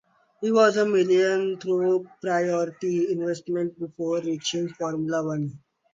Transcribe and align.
He 0.41 0.51
was 0.51 0.77
a 0.77 0.85
millionaire 0.87 1.57
through 1.57 2.07
property 2.23 3.11
investment 3.11 3.77
before 3.77 4.19
reaching 4.19 4.67
Formula 4.67 5.23
One. 5.23 5.59